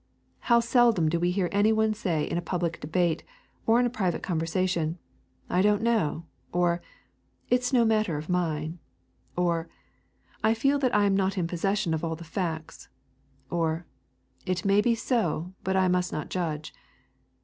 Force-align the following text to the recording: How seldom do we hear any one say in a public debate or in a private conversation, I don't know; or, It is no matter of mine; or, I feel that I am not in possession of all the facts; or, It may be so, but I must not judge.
How 0.39 0.59
seldom 0.59 1.09
do 1.09 1.19
we 1.19 1.29
hear 1.29 1.47
any 1.51 1.71
one 1.71 1.93
say 1.93 2.23
in 2.25 2.35
a 2.35 2.41
public 2.41 2.81
debate 2.81 3.21
or 3.67 3.79
in 3.79 3.85
a 3.85 3.89
private 3.91 4.23
conversation, 4.23 4.97
I 5.47 5.61
don't 5.61 5.83
know; 5.83 6.25
or, 6.51 6.81
It 7.51 7.59
is 7.61 7.71
no 7.71 7.85
matter 7.85 8.17
of 8.17 8.27
mine; 8.27 8.79
or, 9.35 9.69
I 10.43 10.55
feel 10.55 10.79
that 10.79 10.95
I 10.95 11.05
am 11.05 11.15
not 11.15 11.37
in 11.37 11.45
possession 11.45 11.93
of 11.93 12.03
all 12.03 12.15
the 12.15 12.23
facts; 12.23 12.89
or, 13.51 13.85
It 14.43 14.65
may 14.65 14.81
be 14.81 14.95
so, 14.95 15.53
but 15.63 15.75
I 15.75 15.87
must 15.87 16.11
not 16.11 16.31
judge. 16.31 16.73